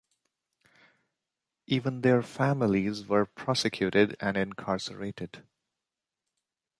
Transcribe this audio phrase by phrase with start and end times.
[1.67, 5.43] Even their families were prosecuted and incarcerated.